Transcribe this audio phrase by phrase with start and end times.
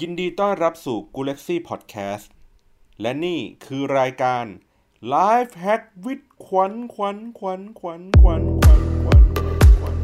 [0.00, 2.26] ยินดีต้อนรับสู่ g a l a x y Podcast
[3.00, 4.44] และนี่คือรายการ
[5.14, 9.22] Life Hack with ขวัญขวัญขวัญขวัญขวัญขวัญขวัญ
[9.78, 9.96] ขวัญ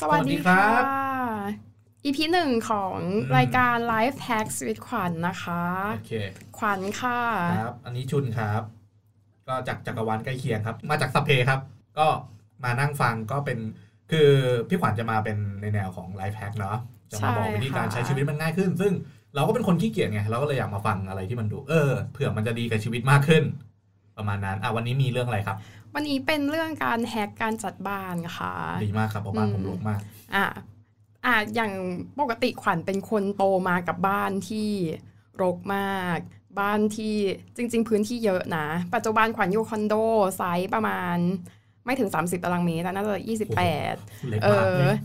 [0.00, 0.95] สวัสดีสวัสดีครับ
[2.06, 2.96] EP หนึ่งของ
[3.36, 5.62] รายการ Life Hacks with ขวัญนะคะ
[5.94, 6.12] โอเค
[6.58, 7.20] ขวัญค่ะ
[7.64, 8.62] ครับ อันนี้ชุนครับ
[9.46, 11.60] ก็จากจักรวาลใกล้เคียงครับ มาจากสเปครับ
[11.98, 12.06] ก็
[12.64, 13.58] มานั่งฟังก็เป็น
[14.10, 14.28] คือ
[14.68, 16.76] พี่ขวัญจะมาเป็นในแนวของไลฟ์แฮกเนาะ
[17.10, 18.92] จะมาบอกใช่วิธีการค่ะใช้ชีวิตมันง่ายขึ้น ซึ่ง
[19.34, 23.44] เราก็เป็นคนขี้เกียจไงเราก็เลยอยากมาฟังอะไรที่มันดูเออเผื่อมันจะดีกับชีวิตมากขึ้น
[24.16, 25.56] ประมาณนั้นอะวันนี้มีเรื่องอะไรครับ
[25.94, 28.54] วันนี้เป็นเรื่องการแฮกการจัดบ้านค่ะ
[28.84, 30.00] ดีมากครับเพราะบ้านอืมผมรกมาก
[30.34, 30.46] อะ
[31.26, 31.72] อะอย่าง
[32.20, 34.70] ปกติขวัญเป็นคนโตมากับบ้านที่
[35.42, 36.18] รกมาก
[36.60, 37.16] บ้านที่
[37.56, 39.94] จริง ๆ พื้นที่เยอะนะ ปัจจุบันขวัญอยู่คอนโด
[40.36, 41.16] ไซส์ประมาณ
[41.84, 43.14] ไม่ถึง 30ตารางเมตรน่าจะ
[43.58, 44.98] 28เล็กเอมากเลอย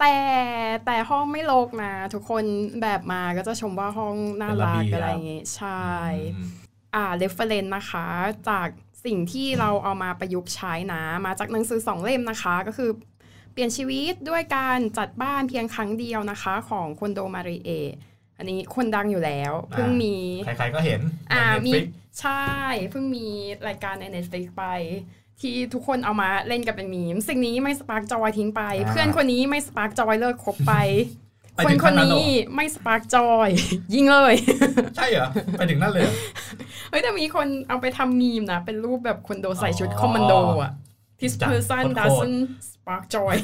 [0.00, 0.14] แต่
[0.86, 2.44] แต่ห้องไม่รกนะ ทุกคน
[2.82, 5.82] แบบมาก็จะชมว่าห้องน่ารักเป็นระเบียบอะไรอย่างงี้ใช่
[6.34, 6.48] อืม
[6.94, 8.06] อ่า reference นะคะ
[8.48, 8.68] จาก
[9.04, 17.70] สิ่งที่เราเอามาประยุกต์ใช้นะ มาจากหนังสือสองเล่มนะคะ ก็คือเปลี่ยนชีวิตด้วยการจัดบ้านเพียงครั้งเดียวนะคะของคอนโดมาริเอะ
[18.38, 20.14] อันนี้คนดังอยู่แล้ว เพิ่งมี
[20.44, 21.00] ใครๆก็เห็น
[21.32, 21.86] อ่าในมี Netflix
[22.20, 22.46] ใช่
[22.90, 23.26] เพิ่งมี
[23.68, 24.64] รายการใน Netflix ไป
[25.40, 30.74] ที่ทุกคนเอามาเล่นกันเป็นมีม สิ่งนี้ไม่ spark joy ทิ้งไปอ่าเพื่อนคนนี้ไม่ spark joy เลิกคบไป
[31.56, 33.48] ไปถึงขั้นนนั้นเหรอคนนี้ไม่ spark joy
[33.94, 34.34] ยิงเลย
[34.96, 36.14] ใช่เหรอ ไปถึงนั่นเลยเหรอ
[36.90, 40.72] เฮ้ยแต่มีคนเอาไปทำมีมนะ เป็นรูปแบบคอนโดใส่ชุดอ๋อคอมมานโดอะ
[41.20, 42.40] This จัด person โคตร doesn't
[42.72, 43.34] spark joy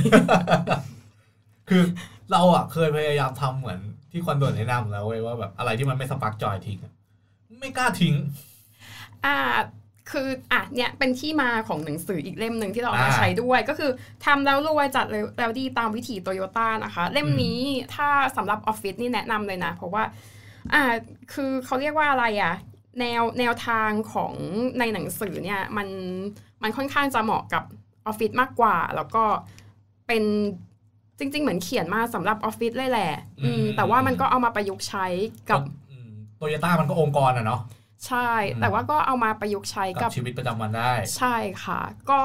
[1.69, 1.83] คือ
[2.33, 3.81] เราอะเคยพยายามทำเหมือน
[4.11, 6.93] ที่คอนโดแนะนำแล้วเว้ยว่าแบบอะไรที่มันไม่ spark joy ทิ้งอะ
[7.59, 8.15] ไม่กล้าทิ้ง
[9.25, 9.39] อ่า
[10.11, 13.91] คืออะเนี่ยเป็นที่มาของหนังสืออีกเล่มหนึ่งที่เราเอามาอ่าใช้ด้วยก็คือ
[14.25, 17.59] ทำแล้วรวยจัดแล้วแล้วดีตามวิถีโตโยต้านะคะ เล่มนี้
[17.95, 20.03] ถ้าสำหรับออฟฟิศนี่แนะนำเลยนะ เพราะว่า
[20.75, 20.83] อ่า
[21.33, 22.55] คือเขาเรียกว่าอะไรอะ
[23.01, 24.33] แนวแนวทางของ
[24.79, 25.89] ในหนังสือเนี่ยมัน
[26.63, 27.65] มันค่อนข้างจะเหมาะกับ
[28.07, 29.25] ออฟฟิศมากกว่า แล้วก็
[30.07, 30.23] เป็น
[31.19, 35.07] จริง ๆ เหมือนเขียนมาสำหรับออฟฟิศเลยแหละอืมอืมแต่ว่ามันก็เอามาประยุกต์ใช้
[35.51, 35.61] กับ
[36.37, 37.61] โตโยต้ามันก็องค์กรอะเนาะ
[38.07, 41.81] ใช่อืมแต่ว่าก็เอามาประยุกต์ใช้กักับบชีวิตประจำวันได้ ใช่ค่ะ
[42.11, 42.21] ก็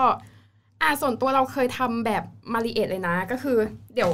[0.82, 3.58] อ่าส่วนตัวเราเคยทำแบบมาริเอทเลยนะ ก็คือ
[3.96, 4.14] เดี๋ยว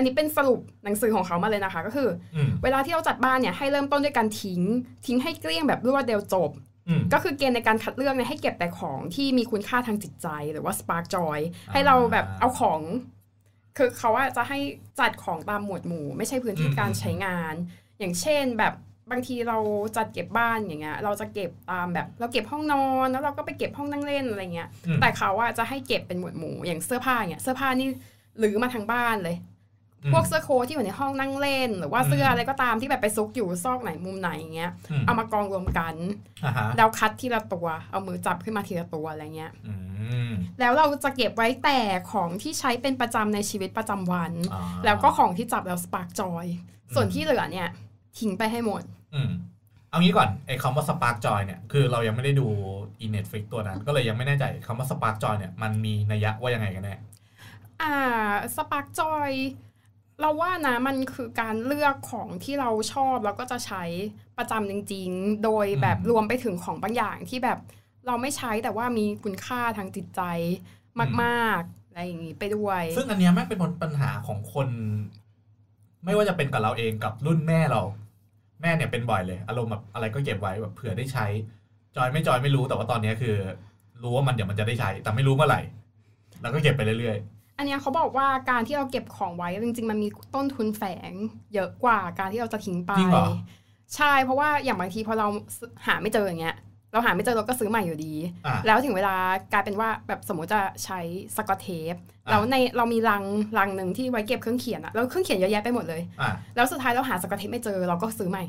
[0.00, 4.60] อันนี้เป็นสรุปหนังสือของเขามาเลยนะคะ ก็คืออืมเวลาที่เราจัดบ้านเนี่ยให้เริ่มต้นด้วยการทิ้ง
[5.06, 6.50] ทิ้งให้เกลี้ยงแบบรวดเร็วจบ
[6.88, 11.38] อืมก็คือเกณฑ์ในการคัดเลือกเนี่ยให้เก็บแต่ของที่มีคุณค่าทางจิตใจหรือว่า spark joy
[11.68, 12.80] อ่าให้เราแบบเอาของ
[13.76, 14.58] คือเขาอะจะให้
[15.00, 17.54] จัดของตามหมวดหมู่ ไม่ใช่พื้นที่อืมการใช้งาน
[17.98, 18.74] อย่างเช่นแบบ
[19.10, 19.58] บางทีเรา
[19.96, 27.88] จัดเก็บบ้านอย่างเงี้ยเราจะเก็บตามแบบ เราเก็บห้องนอนแล้วเราก็ไปเก็บห้องนั่งเล่นอะไรเงี้ยอืมแต่เขาอะจะให้เก็บเป็นหมวดหมู่อย่างเสื้อผ้าเนี่ยเสื้อผ้านี่
[28.38, 29.36] หรือมาทางบ้านเลย
[30.12, 35.94] พวกเสื้อโค้ทที่อยู่ในห้องนั่งเล่น หรือว่าเสื้ออะไรก็ตามที่แบบไปซุกอยู่ซอกไหนมุมไหนอย่างเงี้ยเอามากองรวมกัน
[36.44, 39.74] อ่าฮะแล้วคัดทีละตัว เอามือจับขึ้นมาทีละตัวอะไรเงี้ยอื
[40.28, 40.30] ม
[40.60, 41.78] แล้วเราจะเก็บไว้แต่
[42.12, 46.46] ของที่ใช้เป็นประจำในชีวิตประจำวันอ่าแล้วก็ของที่จับแล้ว spark joy
[46.88, 47.68] อืมส่วนที่เหลือเนี่ย
[48.18, 48.82] ทิ้งไปให้หมด
[49.14, 49.30] อืม
[49.90, 52.46] เอางี้ก่อนไอ้คำว่า spark joy เนี่ยคือเรายังไม่ได้ดู
[53.00, 56.96] อี Netflix ตัวนั้น ก็เลยยังไม่แน่ใจคำว่า spark joy เนี่ยมันมีนัยยะว่ายังไงกันแน่
[57.82, 57.94] อ่า
[58.56, 59.30] สปาร์กจอย
[60.20, 63.82] เราว่านะมันคือการเลือกของที่เราชอบแล้วก็จะใช้
[64.38, 67.58] ประจำจริง ๆ โดยแบบรวมไปถึงของบางอย่างที่แบบ
[68.06, 70.22] เราไม่ใช้แต่ว่ามีคุณค่าทางจิตใจ
[71.22, 74.68] มากๆอะไรอย่างนี้ไปด้วย ซึ่งอันเนี้ยแม่งเป็นปัญหาของคน
[76.04, 77.82] ไม่ว่าจะเป็นกับเราเองกับรุ่นแม่เรา
[78.62, 81.26] แม่เนี่ยเป็นบ่อยเลย อารมณ์แบบอะไรก็เก็บไว้แบบเผื่อได้ใช้
[81.96, 83.36] จอยไม่จอยไม่รู้แต่ว่าตอนเนี้ยคือ
[84.02, 85.60] รู้ว่ามันเดี๋ยวมันจะได้ใช้ แต่ไม่รู้เมื่อไหร่
[86.40, 87.18] แล้วก็เก็บไปเรื่อย
[87.60, 91.12] อันเนี้ยเขาบอกว่าการที่เราเก็บของไว้จริง ๆ มันมีต้นทุนแฝง
[91.54, 93.26] เยอะกว่าการที่เราจะทิ้งไปจริงเหรอ
[93.96, 95.26] ใช่เพราะว่าอย่างบางทีพอเรา
[95.86, 96.56] หาไม่เจออย่างเงี้ย
[96.92, 99.14] เราหาไม่เจอเราก็ซื้อใหม่อยู่ดีๆอะแล้วถึงเวลา
[99.52, 101.00] กลายเป็นว่าแบบสมมติจะใช้
[101.36, 103.24] สกอตเทปอะแล้วในเรามีลัง
[103.58, 108.44] ลังหนึ่งที่ไว้เก็บเครื่องเขียนอะแล้วเครื่องเขียนเยอะแยะไปหมดเลยอะแล้วสุดท้ายเราหาสกอตเทปไม่เจอเราก็ซื้อใหม่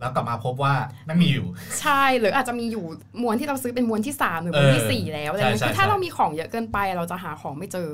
[0.00, 0.74] แล้วกลับมาพบว่า
[1.06, 1.46] แม่งมีอยู่
[1.80, 2.84] ใช่หรืออาจจะมีอยู่
[3.22, 7.90] มวนที่เราซื้อเป็นมวนที่สามหรือมวนที่เออสี่แล้วอะไรเงี้ยใช่คือถ้าใช่เรามีของเยอะเกินไปเราจะหาของไม่เจอ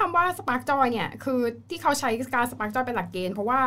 [0.00, 3.60] คำว่า Spark Joy เนี่ย คือที่เขาใช้การ Spark Joy เป็นหลักเกณฑ์เพราะว่า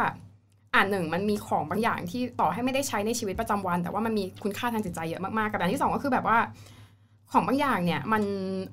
[0.75, 6.37] อ่านหนึ่งมันมีของบางอย่างที่ต่อให้ไม่ได้ใช้ในชีวิตประจำวัน แต่ว่ามันมีคุณค่าทางจิตใจเยอะมากๆกับอันที่สองก็คือแบบว่า
[7.31, 8.23] ของบางอย่างเนี่ยมัน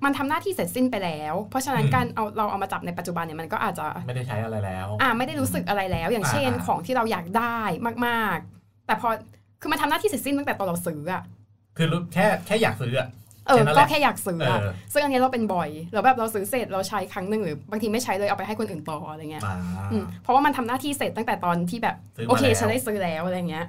[0.05, 7.61] มันทำหน้าที่เสร็จสิ้นไปแล้ว เพราะฉะนั้นอืมการเอาเราเอามาจับในปัจจุบันเนี่ยมันก็อาจจะไม่ได้ใช้อะไรแล้วอ่าไม่ได้รู้สึกอะไรแล้ว อย่างเช่นอ่าของที่เราอยากได้
[8.07, 9.09] มาก ๆ แต่พอ
[9.61, 11.23] คือมันทำหน้าที่เสร็จสิ้นตั้งแต่ตอนเราซื้ออะ
[11.77, 13.09] คือรู้แค่แค่อยากซื้ออะ
[13.47, 19.57] เออแค่นั้นแหก็ละแค่อยากซื้ออะเออซึ่งอันนี้เราเป็นบ่อยแล้วแบบเราซื้อเสร็จเราใช้ครั้งหนึ่งหรือบางทีไม่ใช้เลยเอาไปให้คนอื่นต่ออะไรเงี้ยมา
[19.93, 23.67] อืมเพราะว่ามันทำหน้าที่เสร็จตั้งแต่ตอนที่แบบซื้อมาโอเคแล้วฉันได้ซื้อแล้วอะไรเงี้ย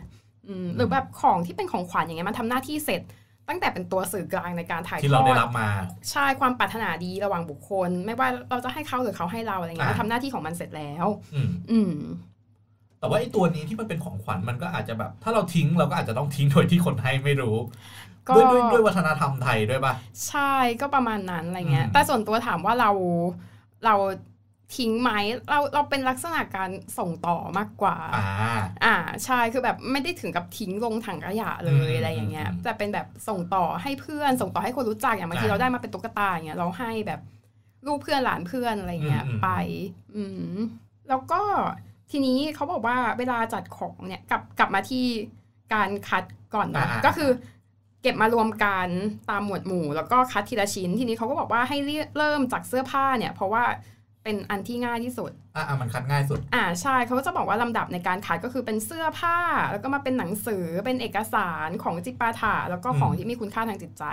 [0.47, 3.01] อืมหรือแบบของที่เป็นของขวัญอย่างเงี้ยมันทำหน้าที่เสร็จ
[3.49, 5.69] ตั้งแต่เป็นตัวสื่อกลางในการถ่ายที่ทเราอได้ดรับมา
[6.11, 11.93] ใช่ความปรารถนาดีระหว่างบุคคล ไม่ว่าเราจะให้เขาหรือเขาให้เราอะไรเงี้ยอ่ามัมันทำหน้าที่ของมันเสร็จแล้วอืมอืม
[12.99, 19.93] แต่ว่าไอ้ตัวนี้ที่มันเป็นของขวัญมันก็อาจจะแบบ ถ้าเราทิ้งเราก็อาจจะต้องทิ้งโดยที่คนให้ไม่รู้ก็ ด้วยด้วยด้วยวัฒนธรรมไทยด้วยป่ะ
[20.27, 22.91] ใช่ก็ประมาณนั้นอะไรเงี้ยอืมแต่ส่วนตัวถามว่าเรา
[23.85, 23.95] เรา
[24.77, 25.11] ทิ้งไหม
[25.49, 28.95] เราเราเป็นลักษณะการส่งต่อมากกว่า อ่าอ่า
[29.25, 37.21] ใช่คือแบบไม่ได้ถึงกับทิ้งลงถังขยะเลอืยมอะไรอย่างเงี้ยอืมแต่เป็นแบบส่งต่อให้เพื่อน ส่งต่อให้คนรู้จักอย่างบางทีอ่าเราได้มาเป็นตุ๊กตาอย่างเงี้ยเราให้แบบ
[37.87, 39.49] ลูกเพื่อนหลานเพื่อนอะไรเงี้ยอืมอืมไป
[40.15, 40.23] อื
[40.55, 40.57] ม
[41.09, 41.41] แล้วก็
[42.11, 45.05] ทีนี้เขาบอกว่าเวลาจัดของเนี่ยกลับกลับมาที่
[45.73, 46.23] การคัด
[46.55, 47.29] ก่อนนะอ่าก็คือ
[48.01, 48.87] เก็บมารวมกัน
[49.29, 51.77] ตามหมวดหมู่ แล้วก็คัดทีละชิ้น ทีนี้เขาก็บอกว่าให้
[52.17, 53.63] เริ่มจากเสื้อผ้าเนี่ยเพราะว่า
[54.23, 59.37] เป็นอันที่ง่ายที่สุด อ่ามันคัดง่ายสุด อ่าใช่เขาก็จะบอกว่าลำดับในการคัดก็คือเป็นเสื้อผ้า
[59.71, 64.03] แล้วก็มาเป็นหนังสือเป็นเอกสารของจิปาถะแล้วก็ของอืมที่มีคุณค่าทางจิตใจ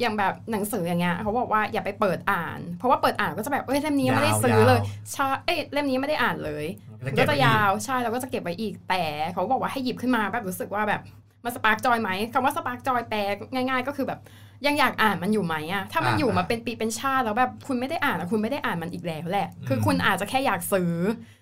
[0.00, 4.80] อย่างแบบหนังสืออย่างเงี้ยเขาบอกว่าอย่าไปเปิดอ่าน เพราะว่าเปิดอ่านก็จะแบบเอ้ยเล่มนี้ยังไม่ได้ซื้อเลย
[5.12, 6.66] ใช่เอ้ยเล่มนี้ไม่ได้อ่านเลย
[7.04, 9.02] มันก็เบจะไว้อียาวใช่เราก็จะเก็บไว้อีกแต่
[9.32, 11.02] เขาบอกว่าให้หยิบขึ้นมาแบบรู้สึกว่าแบบ
[11.46, 13.18] มาสปาร์กจอยไหมคำว่าสปาร์กจอยแปล
[13.54, 14.20] ง่าย ๆ ก็คือแบบ
[14.66, 20.92] ยังอยากอ่านมันอยู่ไหมอะถ้ามันอยู่มาเป็นปีเป็นชาติแล้วแบบคุณไม่ได้อ่านอะคุณไม่ได้อ่านมันอีกแล้วแหละ คือคุณอาจจะแค่อยากซื้อ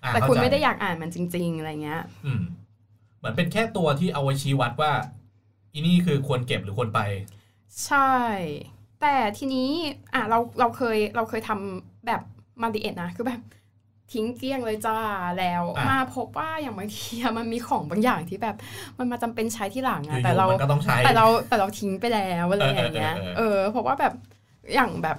[0.03, 2.41] อ่าแต่คุณเข้าใจไม่ได้อยากอ่านมันจริง ๆ อะไรเงี้ยอืม
[3.17, 4.91] เหมือนเป็นแค่ตัวที่เอาไว้ชี้วัดว่า
[5.73, 6.99] อีนี่คือควรเก็บหรือควรไป
[7.85, 8.11] ใช่
[9.01, 9.69] แต่ทีนี้
[10.13, 12.21] อะเราเราเคยเราเคยทำแบบ
[12.61, 13.41] มาดิเอ็ดนะคือแบบ
[14.13, 14.99] ทิ้งเกลี้ยงเลยจ้า
[15.39, 18.55] แล้วอะมาพบว่าอย่างบางทีอะมันมีของบางอย่างที่แบบ
[18.97, 24.13] มันมาจำเป็นใช้ทีหลังอยู่อะแต่เราๆมันก็ต้องใช้แต่เราแต่เราทิ้งไปแล้วอะไรอย่างเงี้ยเออเอเอออเออเพราะว่าแบบ
[24.73, 25.17] อย่างแบบ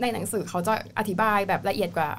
[0.00, 2.10] ในหนังสือเขาจะอธิบายแบบละเอียดกว่า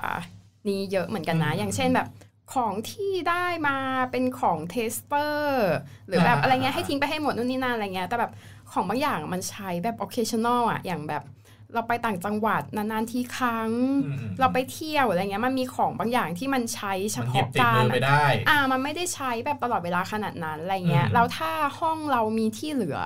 [0.68, 2.07] นี้เยอะเหมือนกันนะ อย่างเช่นแบบ
[2.54, 3.77] ของที่ได้มา
[4.12, 5.69] เป็นของ tester
[6.07, 8.31] หรือแบบอะไรเงี้ยให้ทิ้งไปให้หมดนู่นนี่นั่นอะไรเงี้ยแต่แบบ
[8.72, 11.24] ของบางอย่างมันใช้แบบ occasional อะอย่างแบบ
[11.74, 13.71] เราไปต่างจังหวัดนานๆทีครั้ง
[14.06, 23.00] อืมเราไปเที่ยวอะไรเงี้ยมันมีของบางอย่างที่มันใช้เฉพาะการมันหยิบติดมือไปได้อ่ามันไม่ได้ใช้แบบตลอดเวลาขนาดนั้นอะไรเงี้ยอืมแล้วถ้าห้องเรามีที่เหลือ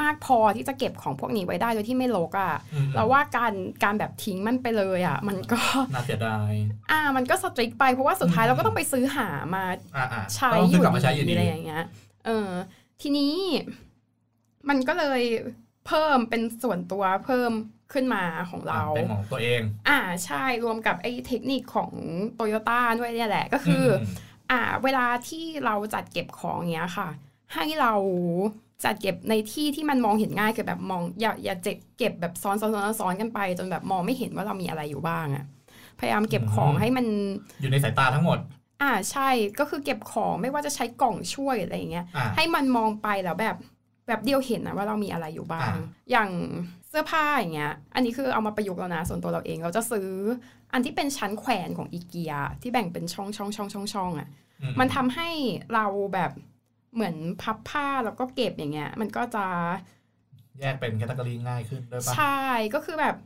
[0.00, 3.52] มากพอที่จะเก็บของพวกนี้ไว้ได้โดยที่ไม่รกอะ่ะอืมเราว่าการ
[3.84, 5.60] การแบบทิ้งมันไปเลยอะ่ะ มันก็
[5.94, 6.52] น่าเสียดาย
[6.90, 9.64] อ่า มันก็สตริกไปเพราะว่าสุดท้ายอืมเราก็ต้องไปซื้อหามา
[9.96, 11.84] อ่าอ่าใช้ต้องอซื้อยู่กลับมาใช้อยู่ดีอะไรอย่างเงี้ย
[12.26, 12.50] เออ
[13.02, 13.34] ทีนี้
[14.68, 15.20] มันก็เลย
[15.86, 17.52] เพิ่มเป็นส่วนตัวเพิ่ม
[17.92, 21.90] ขึ้นมาของเราเป็นของตัวเอง อ่าใช่รวมกับไอ้เทคนิคของ
[22.34, 24.14] โตโยต้าด้วยเนี่ยแหละก็คืออม
[24.50, 27.08] อ่า เวลาที่เราจัดเก็บของเงี้ยค่ะ
[27.54, 27.94] ให้เรา
[28.84, 35.44] จัดเก็บในที่ที่มันมองเห็นง่ายคือแบบมองอย่าอย่าเจ็บเก็บแบบซ้อนซ้อนซ้อนซ้อนกันไป จนแบบมองไม่เห็นว่าเรามีอะไรอยู่บ้างอะ
[36.00, 37.06] พยายามเก็บของให้มัน
[37.60, 38.38] อยู่ในสายตาทั้งหมด
[38.82, 39.28] อ่าใช่
[39.58, 43.56] ก็คือเก็บของไม่ว่าจะใช้กล่องช่วยอะไรอย่างเงี้ยอ่าให้มันมองไปแล้วแบบ
[44.08, 46.30] แบบเดียวเห็นนะว่าเรามีอะไรอยู่บ้างอ่าอย่าง
[46.88, 50.08] เสื้อผ้าอย่างเงี้ย อันนี้คือเอามาประยุกต์แล้วนะ ส่วนตัวเราเองเราจะซื้อ
[50.72, 54.28] อันที่เป็นชั้นแขวนของอีเกียที่แบ่งเป็นช่องช่องช่องช่องช่องอะ
[54.62, 55.28] อืมันทำให้
[55.74, 56.32] เราแบบ
[56.94, 59.44] เหมือนพับผ้าแล้วก็เก็บอย่างเงี้ย มันก็จะ
[60.60, 62.40] แยกเป็นแคตตาล็อง่ายขึ้นด้วยปะใช่
[62.74, 63.16] ก็คือแบบ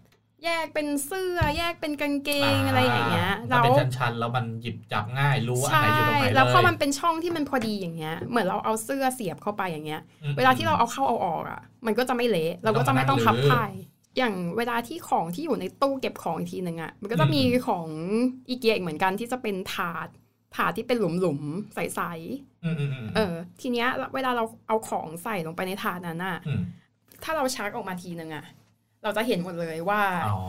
[0.45, 13.62] แยกเป็นเสื้อ แยกเป็นกางเกงอะไรอย่างเงี้ยมันแล้วเป็นชั้นๆแล้วมันหยิบจับง่ายรู้ว่าอันใช่ไหนอยู่ตรงไหนเลยแล้วพอมันเป็นช่องที่มันพอดีอย่างเงี้ย เหมือนเราเอาเสื้อเสียบเข้าไปอย่างเงี้ยอืมเวลาที่เราเอาเข้าเอาออกอะ มันก็จะไม่เละเราก็จะไม่ต้องพับผ้า
[14.18, 17.87] อย่างเวลาที่ของที่อยู่ในตู้เก็บของอีกทีหนึ่งอะมันก็จะมีของ
[18.49, 20.09] อีเกียอีกเหมือนกันที่จะเป็นถาด
[20.57, 22.00] ถาดที่เป็นหลุมๆใส
[22.64, 26.62] อืมอืมอืมๆเออ ทีเนี้ย เวลาเราเอาของใส่ลงไปในถาดนั้นอะม
[27.25, 28.45] ถ้าเราชักออกมาทีหนึ่งอะ
[29.02, 30.40] เราจะเห็นหมดเลยว่าอ๋อ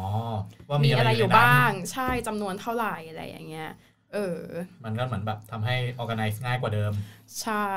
[0.70, 3.72] ว่ามีมีอะไรอยู่ในนั้นบ้าง ใช่จำนวนเท่าไหร่อะไรอย่างเงี้ย
[4.13, 4.39] เออ
[4.86, 6.91] มันก็เหมือนแบบทำให้ organize ง่ายกว่าเดิม
[7.41, 7.70] ใช่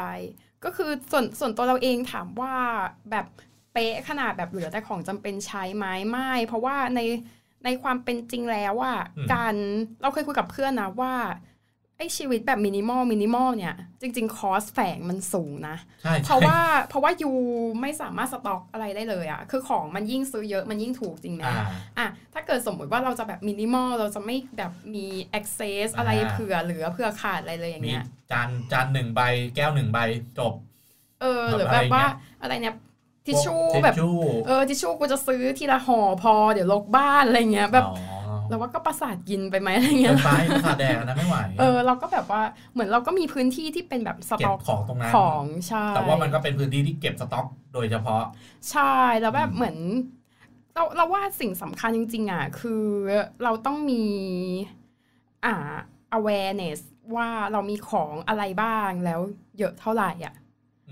[0.65, 2.55] ก็คือส่วนส่วนตัวเราเองถามว่า
[3.11, 3.27] แบบ
[3.73, 7.01] เป๊ะขนาดแบบเหลือแต่ของจำเป็นใช้ไหมไม่ เพราะว่าใน
[7.65, 9.55] ในความเป็นจริงแล้วว่าอืมการ
[10.03, 11.15] เราเคยคุยกับเพื่อนนะว่า
[12.03, 17.33] ไอ้ชีวิตแบบมินิมอลมินิมอลเนี่ย จริง ๆ cost แฝงมันสูงนะใช่เพราะว่าเพราะว่า you
[17.81, 21.67] ไม่สามารถสต็อกอะไรได้เลยอะคือของมันยิ่งซื้อเยอะมันยิ่งถูกจริงไหมอ่า
[21.99, 25.07] อะถ้าเกิดสมมุติว่าเราจะแบบมินิมอลเราจะไม่แบบมี
[25.39, 29.21] excess อะไรอ่าเผื่อเหลือเผื่อขาดอะไรเลยอย่างมีเงี้ยจานจานหนึ่งใบ
[29.57, 29.99] แก้วหนึ่งใบ
[30.39, 30.55] จบ
[31.21, 32.75] เออแบบหรืออะไรแบบว่าเงี้ยอะไรเนี่ย
[33.27, 34.17] ทิชชู่พวกแบบทิชชู่
[34.47, 48.23] เออทิชชู่กูจะซื้อทีละห่อพอเดี๋ยวลกบ้านอะไรเงี้ยแบบอ๋อ เราว่าก็ประสาทกินไปไหมอะไรเงี้เกิยนไปประสาทแดงอันนะไม่ไหวเออเราก็แบบว่าเหมือนเราก็มีพื้นที่ที่เป็นแบบสเก็ต็บอกอกของตรงนั้นของใช่แต่ว่ามันก็เป็นพื้นที่ที่เก็บสต็อก โดยเฉพาะ
[48.71, 49.77] ใช่แล้วแบบอืมเหมือน
[50.75, 52.85] เราเราว่าสิ่งสำคัญจริง ๆอะคือ
[53.45, 54.05] เราต้องมี
[55.45, 55.55] อ่า
[56.19, 56.79] awareness
[57.17, 59.21] ว่าเรามีของอะไรบ้างแล้ว
[59.59, 60.35] เยอะเท่าไหร่อะ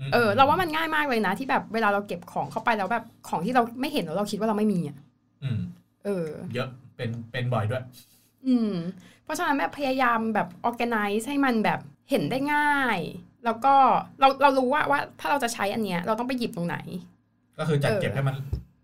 [0.07, 4.97] มเออเราว่ามันง่ายมากเลยนะ ที่แบบเวลาเราเก็บของเข้าไปแล้วแบบของที่เราไม่เห็นแล้วเราคิดว่าเราไม่มีอะ
[5.43, 5.59] อืม
[6.05, 6.69] เออ เยอะ
[7.01, 7.83] เป็นเป็นบ่อยด้วย
[8.47, 8.73] อืม
[9.23, 11.79] เพราะฉะนั้นแบบพยายามแบบ organize ให้มันแบบ
[12.09, 12.99] เห็นได้ง่าย
[13.45, 13.73] แล้วก็
[14.19, 16.77] เราเรารู้ว่าว่าถ้าเราจะใช้อันเนี้ย เราต้องไปหยิบตรงไหน
[17.59, 18.35] ก็คือจัดเออเก็บให้มัน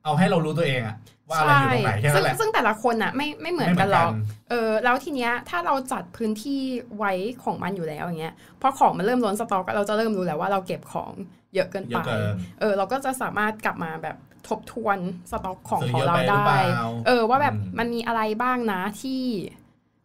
[0.04, 0.96] เอาให้เรารู้ตัวเองอะ
[1.30, 4.16] ว่าอะไรอยู่ตรงไหนแค่ซึ่นั้งนแหละซึ่งแต่ละคนอะไม่ไม่เหมือนไม่เหมืกัอนนหรกัอกน
[4.50, 6.60] เออแล้วทีเนี้ยถ้าเราจัดพื้นที่
[6.98, 7.12] ไว้
[7.44, 11.12] ของมันอยู่แล้วอย่างเงี้ยพอของมันเริ่มล้นสต็อกเราจะเริ่มรู้แล้วว่าเราเก็บของ
[11.56, 14.16] เยอะเกินเยไปอะเกินเออเราก็จะสามารถกลับมาแบบ
[14.50, 14.98] ทบทวน
[15.32, 19.24] สต็อกของซื้อของเยอะเราไปหรือเปได้ล่าเออว่าแบบอืมมันมีอะไรบ้างนะที่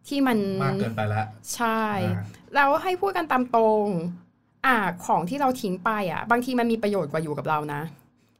[0.07, 1.83] ที่มันมากเกินไปแล้วใช่
[2.15, 2.23] อ่า
[2.55, 3.87] แล้วให้พูดกันตามตรง
[4.65, 7.81] อ่าของที่เราทิ้งไปอะ บางทีมันมีประโยชน์กว่าอยู่กับเรานะ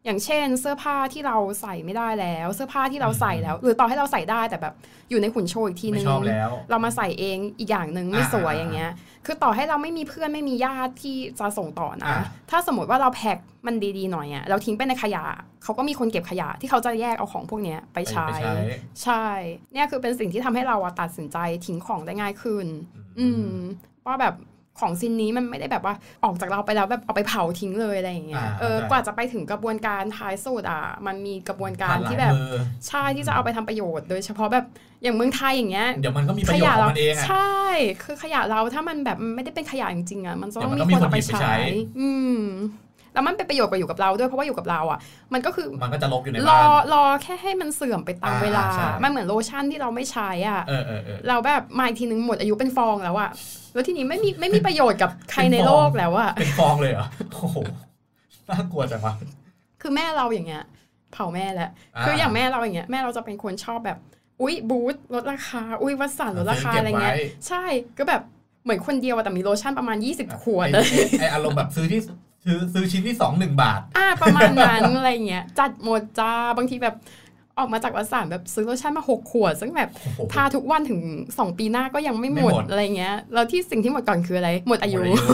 [0.06, 4.74] อย่างเช่น เสื้อผ้าที่เราใส่ไม่ได้แล้ว เสื้อผ้าที่เราใส่แล้ว หรือต่อให้เราใส่ได้แต่แบบ
[5.10, 8.92] อยู่ในขุนโชว์อีกทีนึไม่งชอบแล้วเรามาใส่เองอีกอย่างหนึ่งไม่อ่าสวยอ่าอย่างเงี้ย
[9.26, 15.24] คือต่อให้เราไม่มีเพื่อนไม่มีญาติที่จะส่งต่อนะอ่าถ้าสมมติว่าเราแพ็คมันดีๆหน่อยอะเราทิ้งไปในขยะ
[15.64, 18.54] เขาก็มีคนเก็บขยะที่เขาจะแยกเอาของพวกเนี้ยไปไปใช้ไปใช้
[19.04, 19.26] ใช่
[19.74, 22.66] เนี่ยคือเป็นสิ่งที่ทำให้เราอะตัดสินใจทิ้งของได้ง่ายขึ้น
[23.20, 23.50] อืม
[24.06, 24.36] ว่าแบบ
[24.80, 32.56] ของชิ้นนี้มันไม่ได้แบบว่าออกจากเราไปแล้วแบบเอาไปเผาทิ้งเลยอะไรอย่างเงี้ยอ่าเออเข้าใจกว่าจะไปถึงกระบวนการท้ายสุดอะ มันมีกระบวนการผ่นหลยที่แบบมือ
[32.88, 34.66] ใช่ที่จะเอาไปทำประโยชน์ โดยเฉพาะแบบ
[35.04, 37.58] อย่างเมืองไทยอย่างเงี้ย เดี๋ยวมันก็มีประโยชน์ของมันเองอะใช่
[38.04, 41.56] คือขยะเราถ้ามันแบบมันไม่ได้เป็นขยะจริงๆอะ มันจะต้องเดี๋ยวมันมีก็คนเอาไปมีคนหยิบไปใช้ใช้
[42.00, 42.40] อืม
[43.14, 45.00] แล้วมันเป็นประโยชน์กว่าอยู่กับเราด้วยเพราะว่าอยู่กับเราอะ
[45.34, 53.30] มันก็คือมันก็จะลกอยู่ในรบ้าอนรอแค่ให้มันเสื่อมไปตามอ่าเวลาใช่มันเหมือนโลชั่นที่เราไม่ใช้อะเออเออเออเราแบบมาอีกทีนึงหมดอายุเป็นฟองแล้วอะ
[53.74, 57.58] แล้วทีนี้ไม่มีไม่มีประโยชน์กับใครในโลกแล้วอะเป็นฟองเลยเหรอโอ้โห
[58.50, 59.14] น่ากลัวจังวะ
[59.82, 60.64] คือแม่เราอย่างเงี้ย
[61.14, 63.98] เผาแม่แหละาคืออย่างแม่เราอย่างเงี้ยแม่เราจะเป็นคนชอบแบบ
[64.42, 67.64] อุ๊ยบูธลดราคา อุ๊ยวัสดุลดราคาซื้อเก็บอะไรเงี้ยไว้ใช่
[67.98, 68.22] ก็แบบ
[68.64, 70.86] เหมือนคนเดียวอะแต่มีโลชั่นประมาณ 20 ขวดไอ้เลย
[71.20, 72.00] ไออารมณ์แบบซื้อที่
[72.46, 76.96] ซื้อซื้อชิ้นที่สองหนึ่งบาท อ่าประมาณนั้นอะไรเงี้ยจัดหมดจ้าบางทีแบบ
[77.60, 85.34] ออกมาจากวัสดุแบบซื้อโลชั่นมาหกขวด ซึ่งแบบโอ้โหทาทุกวันถึง2ปีหน้าก็ยังไม่หมดไม่หมดอะไรเงี้ยแล้วที่สิ่งที่หมดก่อนคืออะไรหมดอายุหมดอายุ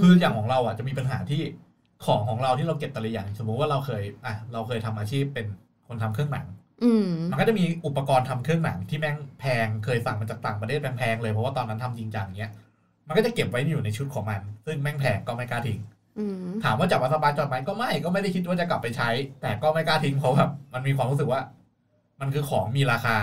[0.00, 1.42] คืออย่างของเราอะจะมีปัญหาที่
[2.04, 5.46] ของของเราที่เราเก็บแต่ละอย่าง สมมุติว่าเราเคยอะเราเคยทำอาชีพเป็น
[5.86, 6.46] คนทำเครื่องหนัง
[6.84, 12.52] อืมมันก็จะมีอุปกรณ์ทำเครื่องหนังที่แม่งแพงเคยสั่งมาจากต่างประเทศแพงๆเลยเพราะว่าตอนนั้นทำจริงจังเงี้ย
[13.10, 15.80] มันก็จะเก็บไว้อยู่ในชุดของมัน ซึ่งแม่งแพงก็ไม่กล้าทิ้ง
[16.18, 19.08] อืมถามว่าจับมาสบายจอดไหมก็ไม่ก็ไม่ได้คิดว่าจะกลับไปใช้
[19.40, 21.40] แต่ก็ไม่กล้าทิ้งเพราะแบบมันมีความรู้สึกว่า
[22.20, 23.16] มันคือของมีราคา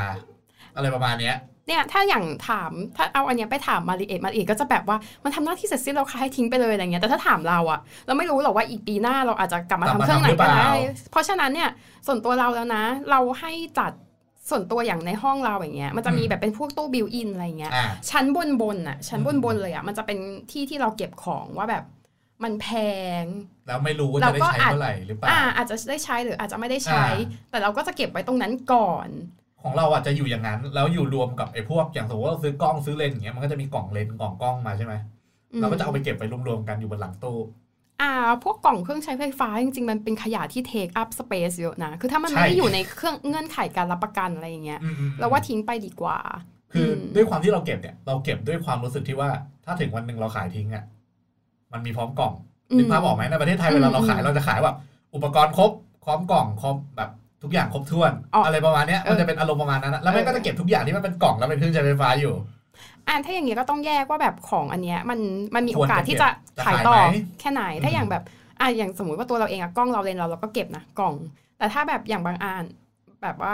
[0.76, 1.36] อะไรประมาณเนี้ย
[1.68, 10.74] เนี่ยถ้าอย่างถามถ้าเอาอันเนี้ยไปถามมาริเอตมาริเอตก็จะแบบว่ามันทำหน้าที่เสร็จสิ้นเราค่ะให้ทิ้งไปเลยอะไรเงี้ยแต่ถ้าถามเราอะเราไม่รู้หรอกว่าอีกปีหน้าเราอาจจะกลับมาทำกลับมาเครื่องไหนทำหรือเปล่าก็ได้
[11.12, 11.70] เพราะฉะนั้นเนี่ย
[12.08, 13.92] ส่วนตัวเราแล้วนะ เราให้จัด
[14.50, 20.18] ส่วนตัวอย่างในห้องเราอย่างเงี้ยมันจะมีแบบเป็นพวกตู้ built-in อะไรเงี้ยอ่าชั้นบนบนๆอะชั้นบนอืมบนเลยอะมันจะเป็น
[20.52, 21.84] ที่ที่เราเก็บของว่าแบบ
[22.44, 22.68] มันแพ
[23.24, 23.26] ง
[23.68, 29.10] แล้วไม่รู้ว่าเราจะได้ก็ใช้อาจเมื่อไหร่หรือเปล่าอ่าอาจจะได้ใช้หรืออาจจะไม่ได้ใช้อ่าแต่เราก็จะเก็บไว้ตรงนั้นก่อน
[29.62, 34.94] ของเราอะจะอยู่อย่างนั้น แล้วอยู่รวมกับไอ้พวกอย่างสมมติว่าเราซื้อกล้องซื้อเลนส์อย่างเงี้ยมันก็จะมีกล่องเลนส์กล่องกล้องมาใช่ไหม
[35.54, 37.38] อืมเราก็จะเอาไปเก็บไว้รวมๆกันอยู่บนหลังตู้
[38.02, 38.12] อ่า
[38.44, 46.18] พวกกล่องเครื่องใช้ไฟฟ้าจริงๆ มันเป็นขยะที่ take up space เยอะนะ คือถ้ามันใช่ไม่ได้อยู่ในเครื่องเงื่อนไขการรับประกันอะไรอย่างเงี้ยอืมอืมเราว่าทิ้งไปดีกว่า
[46.74, 49.30] คืออมด้วยความที่เราเก็บเนี่ย เราเก็บด้วยความรู้สึกที่ว่า
[49.66, 50.84] ถ้าถึงวันหนึ่งเราขายทิ้งอะ
[51.74, 52.34] มันมีพร้อมกล่อง
[52.78, 54.76] นึกภาพออกไหมในประเทศไทยอืมเวลาเราขายอืมเราจะขายแบบ
[55.16, 55.72] อุปกรณ์ครบ
[56.06, 57.10] พร้อมกล่องครบแบบ
[57.44, 62.34] ทุกอย่างครบถ้วนอ๋อออะไรประมาณเนี้ยเออมันจะเป็นอารมณ์ประมาณนั้นนะแล้วมันเออก็จะเก็บทุกอย่างที่มันเป็นกล่องแล้วเป็นเครื่องใช้ไฟฟ้าอยู่
[63.08, 65.20] อ่าถ้าอย่างเงี้ยก็ต้องแยกว่าแบบของอันเนี้ยมัน
[65.56, 68.24] มันมีคโอวรจะกาสที่จะเก็บขายต่อจะขายไหมแค่ไหนอืมถ้าอย่างแบบ
[68.60, 71.16] อ่าอย่างสมมุติว่าตัวเราเองอะกล้องเราเลนเราเราก็เก็บนะกล่อง
[71.58, 72.64] แต่ถ้าแบบอย่างบางอัน
[73.22, 73.52] แบบว่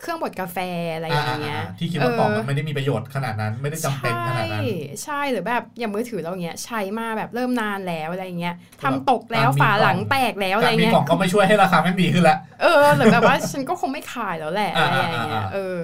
[0.00, 0.58] เครื่องบดกาแฟ
[0.94, 4.64] อะไรอย่างเงี้ยอ่าๆๆที่คิดว่ากล่องมันไม่ได้มีประโยชน์ขนาดนั้นไม่ได้จำเป็นขนาดนั้นใช่
[5.04, 15.82] ใช่หรือแบบอย่างมือถือเราเงี้ยใช้มาแบบเริ่มนานแล้วอะไรเงี้ยแบบทำตกแล้วการมีฝาหลังกล่องแตกแล้วอะไรการมีเงี้ยกล่องก็ไม่ช่วยให้ราคาแม่งดีขึ้นละเออหรือแบบว่าฉันก็คงไม่ขายแล้วแหละอะไรอย่างเงี้ยอ่าๆๆเออ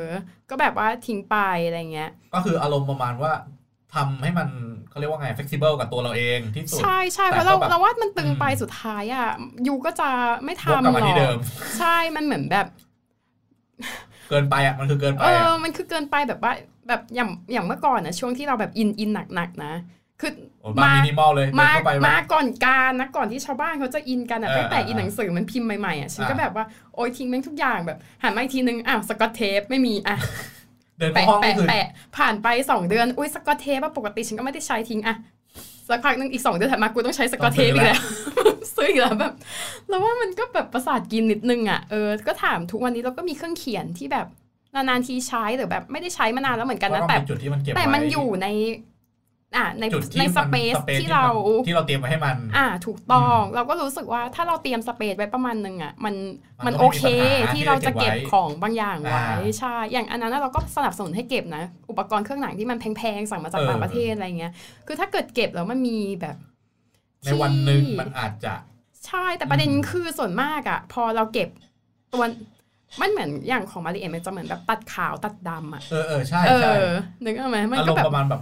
[0.50, 3.32] ก็แบบว่าทิ้งไปอะไรเงี้ย ก็คืออารมณ์ประมาณว่า
[3.94, 4.48] ทำให้มัน
[4.90, 9.28] เขาเรียกว่าไง flexible กับตัวเราเองที่สุด ใช่ใช่แต่เพราะเราก็แบบเราว่ามันตึงไปอืมสุดท้ายอะ
[9.66, 10.08] you ก็จะ
[10.44, 11.38] ไม่ทำหรอกวกกลับมาที่เดิม
[11.78, 12.66] ใช่มันเหมือนแบบ
[14.28, 16.52] เกินไปอะมันคือเกินไปเออะอมันคือเกินไปแบบว่า
[16.88, 19.72] แบบอย่างอย่างเมื่อก่อนนะช่วงที่เราแบบอินอินหนักๆนะ
[20.20, 26.64] คือโอ้บ้านมินิมอลเลยเดินมาเข้าไปแบบมาก่อนกาลนะก่อนที่ชาวบ้านเขาจะอินกันอะเออตั้งแต่เอออินหนังสือมันพิมพ์ใหม่ๆอะฉันก็อ่าแบบว่า
[26.94, 30.16] โอ๊ยทิ้งแม่งทุกอย่างแบบหันมาอีกทีนึงอ้าวสกอตเทปไม่มีอะ
[30.98, 35.16] เดินเข้าแปะห้องนี่แปะคือแปะผ่านไปสองเดือน อุ้ยสกอตเทปอะปกติฉันก็ไม่ได้ใช้ทิ้งอะ
[35.88, 38.00] สักพักนึงอีกสองเดือนถัดมากูต้องใช้สกอตเทปอีกแล้ว
[38.74, 39.32] ซื้ออีกแล้วแบบ
[39.88, 44.26] เราว่ามันก็แบบประสาทกินนิดนึงอะเออก็ถามทุกวันนี้เราก็มีเครื่องเขียนที่แบบ
[44.74, 48.46] นานๆทีใช้หรือแบบไม่ได้ใช้มานานแล้วเหมือนกันก็นะต้องแต่เป็นจุดที่มันเก็บแต่ไว้มันอยู่ใน
[49.56, 56.14] อะในจุดที่ในมันสเปซ space ที่เรามันที่เราเตรียมไว้ให้มัน อ่าถูกต้องเราก็รู้สึกว่าถ้าเราเตรียมสเปซไว้ประมาณนึงอะมัน
[56.60, 64.52] มัมันนก็โอไม่มีเคปัญหาที่เราจะเก็บที่จะเก็บไว้ของบางอย่างไว้อ่าใช่อย่างอันนั้นนะเราก็สนับสนุนให้เก็บนะ อุปกรณ์เครื่องหนังที่มันแพงๆสั่งมาจากเออต่างประเทศอะไรเงี้ย
[64.86, 66.36] คือถ้าเกิดเก็บแล้วมันมีแบบ
[67.24, 68.54] ในวันหนึ่งที่มันอาจจะ
[69.06, 71.48] ใช่แต่ประเด็นอืมคือส่วนมากอะ พอเราเก็บ
[72.12, 72.24] ตัว
[73.00, 76.86] มันเหมือนอย่างของมาริเอมันจะเหมือนแบบตัดขาวตัดดำอะเออเออใช่เอใช่อ
[77.24, 78.40] นึกออกไหมมันอารก็มแบณ์บประมาณแบบ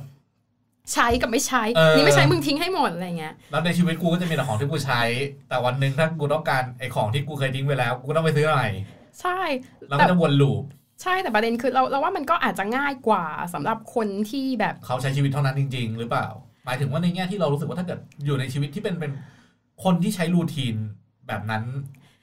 [0.93, 5.03] ใช้กับไม่ใช้เออนี่ไม่ใช้มึงทิ้งให้หมดอะไรเงี้ย แล้วในชีวิตกูก็จะมีแต่ของที่กูใช้
[5.49, 8.69] แต่วันหนึ่งถ้ากูต้องการไอ้ของที่กูเคยทิ้งไปแล้ว กูต้องไปซื้อใหม่
[9.21, 9.39] ใช่
[9.89, 10.62] แล้วก็จะวนลูป
[11.03, 13.25] ใช่แต่ประเด็นคือเราเราว่ามันก็อาจจะง่ายกว่า
[13.55, 16.27] สำหรับคนที่แบบเขาใช้ชีวิตเท่านั้นจริง ๆ หรือเปล่า
[16.65, 19.12] หมายถึงว่าในแง่ที่เรารู้สึกว่าถ้าเกิดอยู่ในชีวิตที่เป็นเป็น
[19.85, 20.77] คนที่ใช้รูทีน
[21.29, 21.62] แบบนั้น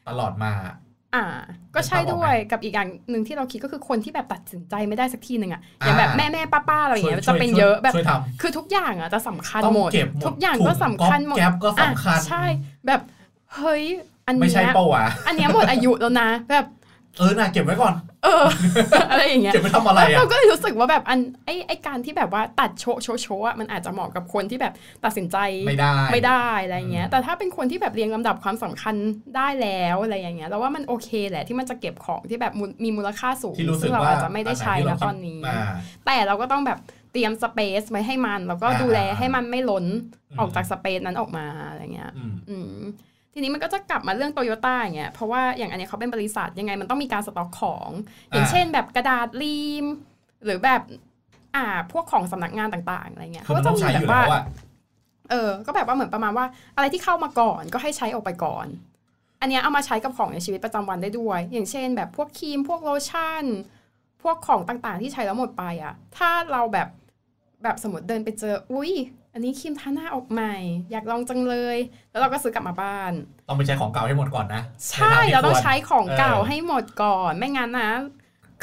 [0.08, 0.54] ตลอดมา
[1.16, 1.26] อ่า
[1.76, 8.12] ก็ใช่นึกภาพออกไหมด้วยกับอีกอย่างหนึ่งที่เราคิดก็คือคนที่แบบตัดสินใจไม่ได้สักทีหนึ่งอะอย่างแบบอ่าแม่แม่ป้าป้าๆอะไรอย่างเงี้ยช่จะวยเป็นช่วยเยอะแบบช่วยท
[8.42, 12.44] คือทุกอย่างอะจะสำคัญำต้องหมดเก็บหมด ทุกอย่างก็สำคัญหมดแก๊ปก็สำคัญอะใช่
[12.88, 13.02] แบบ
[13.56, 13.84] เฮ้ย
[14.28, 16.66] อันไม่เนี้ใช่ยเป้าวะอันเนี้ยหมดอายุแล้วนะแบบ
[17.18, 18.46] เออน่ะเก็บไว้ก่อน เออ
[19.12, 24.74] อะไรอย่างเงี้ยเก็บไปทำอะไรเราอะก็เลยรู้สึกว่าแบบอันไอไอการที่แบบว่าตัดโชว์โชว์โชว์อะมันอาจจะเหมาะกับคนที่แบบ
[25.04, 25.38] ตัดสินใจ
[25.68, 28.96] ไม่ได้ไม่ได้อะไรเงี้ยอืมแต่ถ้าเป็นคนที่แบบเรียงลำดับความสำคัญ
[29.36, 35.64] ได้แล้วอะไรอย่างเงี้ยเราว่ามันโอเคแหละที่มันจะเก็บของที่แบบมูลมีมูลค่าสูงที่รู้สึซึ่กงเราว่าอาจจะไม่ได้ใช้ที่แล้เราวตอนนี้อ่า
[36.06, 36.80] แต่เราก็ต้องแบบ
[37.14, 39.86] เตรียมสเปซไว้ให้มัน แล้วก็อ่าดูแลให้มันไม่ล้น
[40.30, 42.80] อืมออกจากสเปซนั้นออกมาอะไรเงี้ย อืมอืม
[43.34, 47.90] ทีนี้มันก็จะกลับมาเรื่องโตโยต้าอย่างเงี้ยเพราะว่าอย่างอันเนี้ยเขาเป็นบริษัทยังไงมันต้องมีการสต็อกของ
[48.30, 49.86] อย่างอ่าเช่น แบบกระดาษรีม
[50.46, 50.82] หรือแบบ
[51.56, 54.44] อ่าพวกของสำนักงานต่างๆอะไรเงี้ยคือเขามันก็ต้จะองมีใช้แบอยู่บว่าแล้วอะ
[55.30, 58.68] เออ ก็แบบว่าเหมือนประมาณว่า อะไรที่เข้ามาก่อนก็ให้ใช้ออกไปก่อน
[59.42, 63.46] อันเนี้ยเอามาใช้กับของในชีวิตประจำวันได้ด้วย อย่างเช่น แบบพวกครีมพวกโลชั่น
[64.24, 66.88] พวกของต่างๆ ที่ใช้แล้วหมดไปอะ ถ้าเราแบบ
[67.64, 68.92] แบบสมมติเดินไปเจอ อุ้ย
[69.40, 70.56] อันนี้ครีมทาหน้าออกใหม่
[70.92, 71.78] อยากลองจังเลย
[72.12, 73.12] แล้วเราก็ซื้อกลับมาบ้าน
[73.48, 77.92] ต้องไปใช้ของเก่าให้หมดก่อนนะ ใช่นทที่เราต้องควใช้ของเก่าเออให้หมดก่อน ไม่งั้นนะ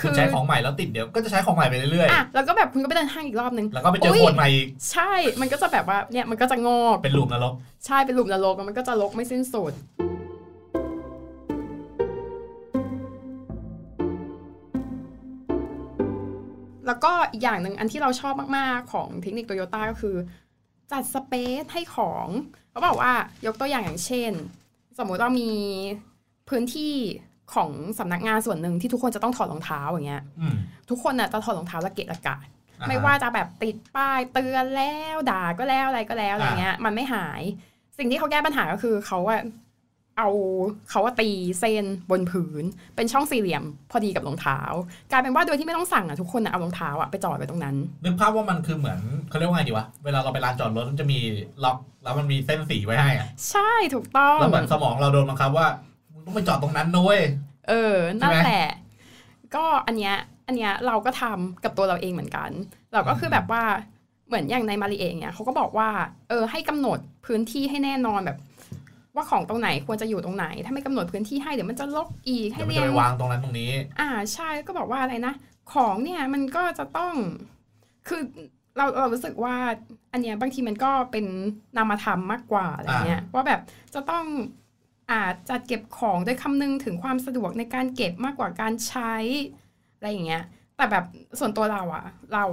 [0.01, 7.55] คุณใช้ของใหม่แล้วติดเดี๋ยวก็จะใช้ของใหม่ไปเรื่อยอะแล้วก็แบบคุณก็ไปเดินห้างอีกรอบนึงๆแล้วก็ไปเจออุ๊ยคนใหม่อีก ใช่ มันก็จะแบบว่าเนี่ยมันก็จะงอก เป็นหลุมนรก
[7.87, 9.73] ใช่ เป็นหลุมนรกแล้วมันก็จะรกไม่สิ้นสุด
[16.87, 20.17] แล้วก็อีกอย่างหนึ่งอันที่เราชอบมากๆของเทคนิคโตโยต้าก็คือ
[20.92, 22.27] จัดสเปซให้ของ
[22.70, 23.12] เขาบอกว่า
[23.46, 24.33] ยกตัวอย่างอย่างเช่น
[24.99, 25.51] สมมุติว่ามี
[26.49, 26.94] พื้นที่
[27.55, 30.57] ของสำนักงานส่วนหนึ่งที่ทุกคนจะต้องถอดรองเท้าอย่างเงี้ยอืม
[30.90, 32.49] ทุกคนน่ะจะถอดรองเท้าละเกะละกะอ่
[32.81, 37.42] ฮะไม่ว่าจะแบบติดป้ายเตือนแล้วด่าก็แล้วอะไรก็แล้วอะไรเงี้ย มันไม่หาย
[37.99, 39.42] สิ่งที่เขาแก้ปัญหาก็คือเขาอะ
[40.18, 40.29] เอา
[40.90, 41.29] เขาว่าตี
[41.61, 42.64] เส้นบนผืน
[42.96, 44.61] เป็นช่องสี่เหลี่ยมพอดีกับรองเท้า
[45.11, 51.18] กลายเป็นว่าโดยที่ไม่ต้องสั่งอะทุกคนอะเอารองเท้าอะไปจอดไว้ตรงนั้นนึกภาพว่ามันคือเหมือนเขาเรียกว่าไงดีวะเวลาเราไปลานจอดรถมันจะมี
[51.64, 55.66] ล็อกแล้วมันมีเส้นสีไว้ให้อะใช่ถูกต้องแล้วเหมือนสมองเราโดนบังคับว่า
[56.12, 57.18] มึงต้องไปจอดตรงนั้นนุ้ย
[57.68, 58.68] เออนั่นใช่ไหมแหละ
[59.55, 62.50] ก็อันเนี้ยอันเนี้ยเราก็ทำกับตัวเราเองเหมือนกัน
[62.92, 63.62] เราก็คือแบบว่า
[64.29, 65.88] เหมือนอย่างในมาริเองเนี่ยเขาก็บอกว่า
[66.29, 68.38] เออให้กำหนดพื้นที่ให้แน่นอนแบบ
[69.16, 75.35] ว่าของตรงไหนควรจะอยู่ตรงไหน ถ้าไม่กำหนดพื้นที่ให้เดี๋ยวมันจะลกอีกให้เดี๋ยวมันเรียงจะไปวางตรงนั้นตรงนี้ อ่าใช่ก็บอกว่าอะไรนะ
[75.72, 77.12] ของเนี่ยมันก็จะต้อง
[78.09, 78.22] คือ
[78.76, 79.55] เราเรารู้สึกว่า
[80.12, 81.26] อันเนี้ยบางทีมันก็เป็น
[81.76, 83.61] นามธรรมมากกว่าอะไรเงี้ยว่าแบบ
[83.94, 84.24] จะต้อง
[85.12, 89.14] อาจจัดเก็บของโดยคำนึงถึงความสะดวกในการเก็บมากกว่าการใช้
[89.96, 90.44] อะไรอย่างเงี้ย
[90.77, 91.05] แต่แบบ
[91.41, 92.45] ส่วนตัวเราอะเรา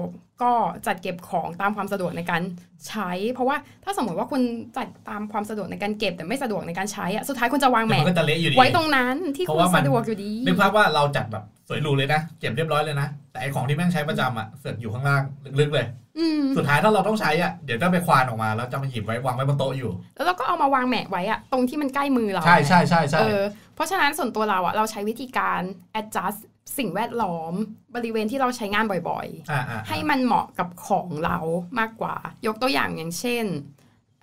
[0.42, 0.52] ก็
[0.88, 2.42] จัดเก็บของตามความสะดวกในการ
[2.88, 4.42] ใช้ เพราะว่าถ้าสมมติว่าคุณ
[4.78, 15.24] จัดตามความสะดวกในการเก็บแต่ไม่สะดวกในการใช้อะสุดท้ายคุณจะวางแหเดี๋ยวมมันก็จะเละอยู่ดีไว้ตรงนั้นที่เพคุราะณว่ามันสะดวกอยู่ดีนึกภาพว่าเราจัดแบบสวยหรูเลยนะเก็บเรียบร้อยเลยนะแต่ไอของที่แม่งใช้ประจำอะเสือกอยู่ข้างล่าง
[15.60, 15.88] ลึกๆเลย
[16.20, 23.42] อืมสุดท้ายถ้าเราต้องใช้อะเดี๋ยวจะไปควานออกมาแล้วจะมาหยิบไว้วางไว้บนโต๊ะอยู่ แล้วเราก็เอามาวางแหมะไว้อะตรงที่มันใกล้มือเราใช่ใช่ใช่ใช่เออ
[23.76, 25.62] เพราะฉะนั้นส่วนตัวเราอะเราใช้วิธีการ
[26.00, 26.40] adjust
[26.78, 27.54] สิ่งแวดล้อม
[27.96, 31.38] บริเวณที่เราใช้งานบ่อยอ่าอ่าๆให้มันเหมาะกับของเรา
[31.80, 32.16] มากกว่า
[32.48, 33.46] ยกตัวอย่างอย่างเช่น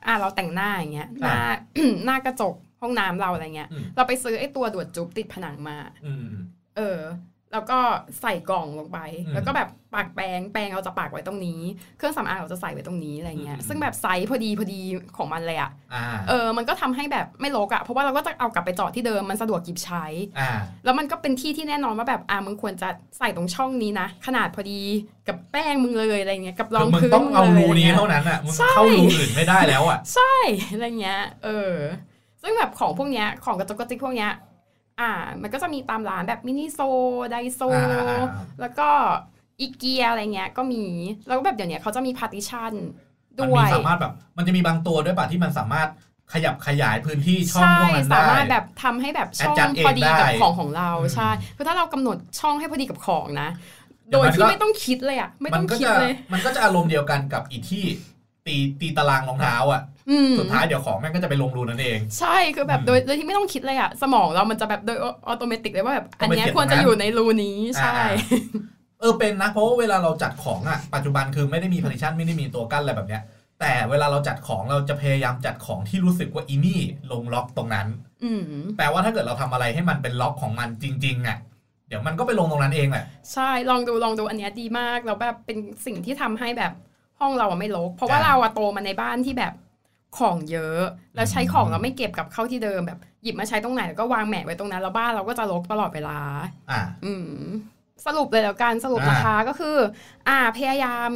[0.06, 1.36] อะเราแต่งหน้าอย่างเงี้ยหน้า
[2.04, 6.42] หน้ากระจกห้องน้ำเราอะไรเงี้ยอืมเราไปซื้อไอ้ตัวดูดจุ๊บติดผนังมาอืมอืม
[6.76, 7.00] เออ
[7.52, 7.78] แล้วก็
[8.20, 11.60] ใส่กล่องลงไปอืมแล้วก็แบบปากแปรงแปรงเราจะปากไว้ตรงนี้
[11.96, 14.80] เครื่องสำอางเราจะใส่ไว้ตรงนี้อะไรเงี้ยอืมซึ่งแบบไซส์พอดีพอดี
[15.16, 20.04] ของมันเลยอะอ่าเออ มันก็ทำให้แบบไม่รกอะเพราะว่าเราก็จะเอากลับไปจอดที่เดิม มันสะดวกหยิบใช้
[20.38, 20.50] อ่า
[20.84, 24.80] แล้วมันก็เป็นที่ที่แน่นอนว่าแบบอ่ามึงควรจะใส่ตรงช่องนี้นะ ขนาดพอดี
[25.28, 30.34] กับแป้งมึงเลยอะไรเงี้ย กับรคือองมึงพื้นต้องเอามึรูลยะไรนี้งี้ยเท่านั้นอะ มึงใช่เข้ารูอื่นไม่ได้แล้วอะ ใช่
[30.72, 31.74] อะไรเงี้ย เออ
[32.42, 34.32] ซึ่งแบบของพวกเนี้ย ของกระจกกระติกพวกเนี้ย
[35.00, 35.10] อ่า
[35.42, 36.80] มันก็จะมีตามร้านแบบมินิโซ
[37.30, 38.24] ไดโซอ่าอ่าอ่า
[38.60, 38.88] แล้วก็
[39.60, 40.84] อีเกียอะไรเงี้ยก็มี
[41.26, 42.72] แล้วก็แบบเดี๋ยวเนี้ยเขาจะมีพาร์ติชัน
[43.40, 45.88] มันด้วมียสามารถแบบมันจะมีบางตัวด้วยป่ะที่มันสามารถ
[46.32, 53.48] ขยับขยายพื้นที่ช่องใช่พวกนั้นได้สามารถแบบทำให้แบบช่อง Adjust เองพอดีกับได้ของของเราอืมใช่คือถ้าเรากำหนดช่องให้พอดีกับของนะ
[54.08, 57.84] เดี๋โดยวยมันที่ก็ไม่ต้องคิดเลยอะไม่มัต้องก็คิดจะเลย มันก็จะอารมณ์เดียวกันกับอีที่
[58.50, 68.08] ตีตีตารางรองเท้าอะอืมสุดท้ายเดี๋ยวของแม่งก็จะไปลงรูนั่นเอง ใช่คือแบบอืมโดยโดยที่ไม่ต้องคิดเลยอะสมองเรามันจะแบบโดยออโตเมติกเลยว่าแบบต้อัอนงไปเนี้ยเขียนควรจะตรงนั้นอยู่ในรูนี้ใช่อ่า
[69.00, 73.22] เออเป็นนะ เพราะว่าเวลาเราจัดของอะปัจจุบันคือไม่ได้มีพาริชันไม่ได้มีตัวกั้นอะไรแบบเนี้ย
[73.60, 76.80] แต่เวลาเราจัดของเราจะพยายามจัดของที่รู้สึกว่าอีนี่
[77.12, 77.86] ลงล็อกตรงนั้น
[78.24, 78.42] อืม
[78.76, 81.38] แปลว่าถ้าเกิดเราทำอะไรให้มันเป็นล็อกของมันจริงๆอะ
[81.88, 86.72] เดี๋ยวมันก็ไปลงตรงนั้นเองแหละใช่ลองดูลองดูอันเนี้ยดีมากแล้วแบบเป็นสิ่งที่ทำให้แบบ
[87.20, 89.52] ห้องเราอะไม่รกเพราะว่าอ่าเราอะโตมาในบ้านที่แบบ
[90.18, 90.80] ของเยอะ
[91.14, 96.18] แล้วใช้ของเราไม่เก็บกับเข้าที่เดิมแบบหยิบมาใช้ตรงไหนแล้วก็วางแหมะไว้ตรงนั้นแล้วบ้านเราก็จะรกตลอดเวลา
[96.70, 97.30] อ่า อืม
[98.06, 99.76] สรุปเลยแล้วกันสรุปอ่าราคาก็คือ
[100.28, 101.10] อ่าพยายาม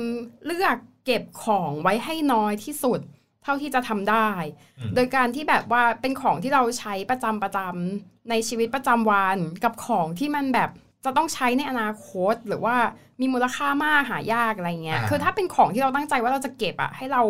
[0.47, 3.01] เลือกเก็บของไว้ให้น้อยที่สุด
[3.43, 4.31] เท่าที่จะทำได้
[4.79, 10.71] อืมโดยการที่แบบว่าเป็นของที่เราใช้ประจำประจำในชีวิตประจำวันกับของที่มันแบบ
[11.05, 12.77] จะต้องใช้ในอนาคตหรือว่า
[13.21, 17.23] มีมูลค่ามากหายากอะไรเงี้ยอ่าคือถ้าเป็นของที่เราตั้งใจว่าเราจะเก็บอะให้เรา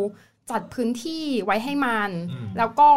[0.51, 2.91] จัดพื้นที่ไว้ให้มันอืมแล้วก็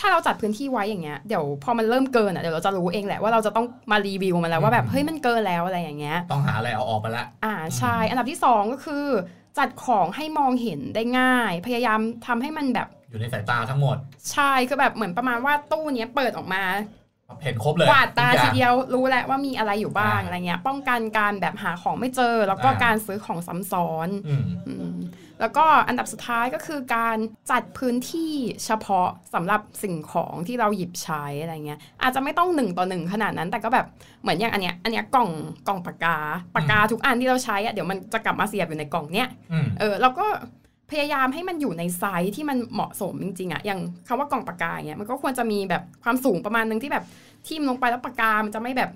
[0.02, 9.06] ้าเราจัดพื้นที่ไว้อย่างเงี้ยเดี๋ยวพอมันเริ่มเกินอะเดี๋ยวเราจะรู้เองแหละว่าเราจะต้องมารีวิวมันแล้วว่าแบบเฮ้ยมันเกินแล้วอะไรอย่างเงี้ยต้องหาอะไรเอาออกไปละอ่าใช่อันดับที่สองก็คือ
[9.58, 13.96] จัดของให้มองเห็นได้ง่าย พยายามทำให้มันแบบอยู่ในสายตาทั้งหมด
[14.32, 16.62] ใช่คือแบบเหมือนประมาณว่าตู้เนี้ยเปิดออกมา
[17.42, 24.96] เห็นครบเลยกวาดตาทุกอทีย่งเดียวรู้แหละว่ามีอะไรอยู่บ้างอ่าอะไรเงี้ย ป้องกันการแบบหาของไม่เจอ แล้วก็อ่าการซื้อของซ้ำซ้อนอืมอืม
[25.40, 27.16] แล้วก็อันดับสุดท้ายก็คือการ
[27.50, 28.32] จัดพื้นที่
[28.64, 33.86] เฉพาะสำหรับสิ่งของที่เราหยิบใช้อะไรเงี้ย อาจจะไม่ต้องหนึ่งต่อหนึ่งขนาดนั้น แต่ก็แบบ
[34.22, 35.30] เหมือนอย่างอันเนี้ยอันเนี้ยกล่อง
[35.68, 36.16] กล่องปากกา
[36.54, 40.26] ปากกาทุกอันที่เราใช้อะเดี๋ยวมันจะกลับมาเสียบอยู่ในกล่องเนี้ยอืมเออเราก็
[40.90, 47.04] พยายามให้มันอยู่ในไซส์ที่มันเหมาะสมจริงๆอะอย่างคำว่ากล่องปากกาอย่างเงี้ยมันก็ควรจะมีแบบความสูงประมาณนึงที่แบบ
[47.46, 48.90] ทิ่มลงไปแล้วปากกามันจะไม่แบบ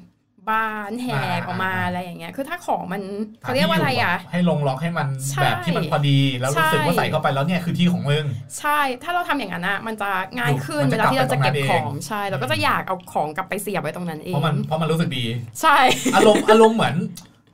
[0.50, 3.02] บานแหกออกมาอะไรอย่างเงี้ย คือถ้าของมัน
[3.42, 8.24] เขาเรียกว่าอะไรอะให้ลงล็อกให้มันใช่แบบที่มันพอดี แล้วรู้สึกว่าใช่ใส่เข้าไปแล้วเนี่ยคือที่ของมึง
[8.58, 15.24] ใช่ ถ้าเราทำอย่างนั้นอะมันจะมันจะง่ายขึ้นเวลาที่เราจะเก็บของกลับไปขตรองงนั้นเอง ใช่ เราก็จะอยากเอาของกลับไปเสียบไว้ตรงนั้นเองเพงราะมันเพราะมันรู้สึกดี
[15.60, 15.76] ใช่
[16.14, 16.94] อารมณ์อารมณ์เหมือน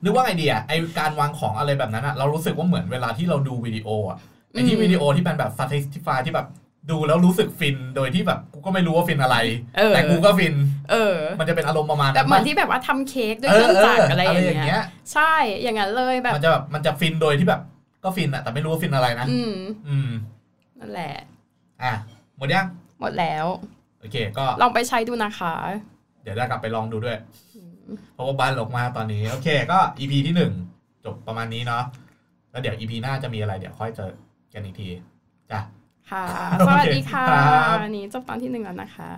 [0.03, 4.17] นึกว่าไงดีอะไอการวางของอะไรแบบนั้นอะเรารู้สึกว่าเหมือนเวลาที่เราดูวิดีโออะ
[4.51, 6.47] ไอที่อืมวิดีโอที่เป็นแบบ satisfy ที่แบบ
[6.91, 9.37] ดูแล้วรู้สึกฟินโดยที่แบบกูก็ไม่รู้ว่าฟินอะไร
[9.77, 10.55] เออแต่กูก็ฟิน
[10.91, 14.81] เออ มันจะเป็นอารมณ์ประมาณแบบเหมือนปะที่แบบว่าทำเค้กด้วยเครื่องจักรอะไรอย่างเงี้ย
[15.13, 15.33] ใช่
[15.63, 17.61] อย่างนั้นเลยแบบ มันจะแบบมันจะฟินโดยที่แบบ
[18.03, 19.53] ก็ฟินอะแต่ไม่รู้ว่าฟินอะไรนะ อืม
[19.87, 20.09] อืม
[20.79, 21.13] นั่นแหละ
[21.83, 21.93] อะ
[22.37, 22.67] หมดยัง
[22.99, 23.45] หมดแล้ว
[23.99, 25.53] โอเค ก็ลองไปใช้ดูนะคะ
[26.23, 27.17] เดี๋ยวได้กลับไปลองดูด้วย
[28.13, 30.53] เพราะว่าบ้านลกมากตอนนี้ โอเค ก็ EP ที่หนึ่ง
[31.05, 31.83] จบประมาณนี้เนาะ
[32.51, 34.11] แล้วเดี๋ยว EP หน้าจะมีอะไรเดี๋ยวค่อยเจอ
[34.53, 34.89] กันอีกที
[35.51, 35.59] จ้ะ
[36.09, 36.25] ค่ะ
[36.59, 39.11] โอเคสวัสดีค่ะครับวันนี้จบตอนที่หนึ่งแล้วนะคะ